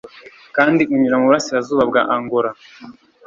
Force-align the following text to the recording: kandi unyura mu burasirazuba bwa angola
kandi 0.55 0.81
unyura 0.93 1.15
mu 1.19 1.27
burasirazuba 1.29 1.83
bwa 1.89 2.01
angola 2.15 2.49